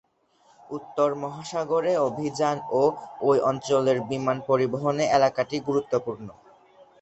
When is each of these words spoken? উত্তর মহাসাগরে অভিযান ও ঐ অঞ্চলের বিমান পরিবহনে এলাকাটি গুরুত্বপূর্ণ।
উত্তর 0.69 1.09
মহাসাগরে 1.15 1.93
অভিযান 2.07 2.57
ও 2.73 2.83
ঐ 3.21 3.31
অঞ্চলের 3.49 3.97
বিমান 4.09 4.37
পরিবহনে 4.49 5.03
এলাকাটি 5.17 5.55
গুরুত্বপূর্ণ। 5.67 6.27